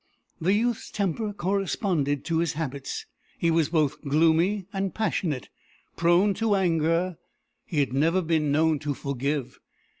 [0.39, 3.05] "The youth's temper corresponded to his habits.
[3.37, 5.49] He was both gloomy and passionate.
[5.95, 7.17] Prone to anger,
[7.67, 9.59] he had never been known to forgive.